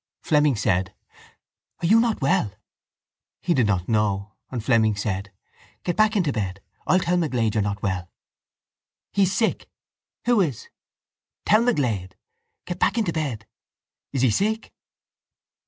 [0.23, 0.95] Fleming said:
[1.79, 2.55] —Are you not well?
[3.39, 5.31] He did not know; and Fleming said:
[5.83, 6.59] —Get back into bed.
[6.87, 8.09] I'll tell McGlade you're not well.
[9.13, 9.69] —He's sick.
[10.25, 10.69] —Who is?
[11.45, 12.13] —Tell McGlade.
[12.65, 13.45] —Get back into bed.
[14.11, 14.73] —Is he sick?